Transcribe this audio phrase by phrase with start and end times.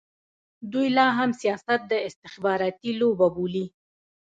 [0.71, 3.65] دوی لا هم سیاست د استخباراتي لوبه بولي.